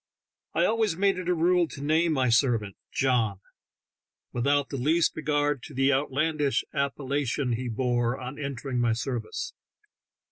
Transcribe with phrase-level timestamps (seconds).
[0.55, 3.39] I always made it a rule to name my servant "John,"
[4.33, 9.53] without the least regard to the outlandish appellation he bore on entering my service.